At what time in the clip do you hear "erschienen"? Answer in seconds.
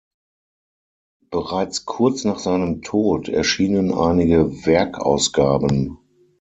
3.29-3.93